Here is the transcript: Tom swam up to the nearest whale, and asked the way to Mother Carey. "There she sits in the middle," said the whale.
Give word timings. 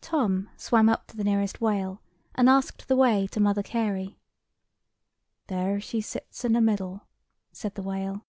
Tom 0.00 0.50
swam 0.56 0.88
up 0.88 1.08
to 1.08 1.16
the 1.16 1.24
nearest 1.24 1.60
whale, 1.60 2.00
and 2.36 2.48
asked 2.48 2.86
the 2.86 2.94
way 2.94 3.26
to 3.32 3.40
Mother 3.40 3.64
Carey. 3.64 4.16
"There 5.48 5.80
she 5.80 6.00
sits 6.00 6.44
in 6.44 6.52
the 6.52 6.60
middle," 6.60 7.08
said 7.52 7.74
the 7.74 7.82
whale. 7.82 8.24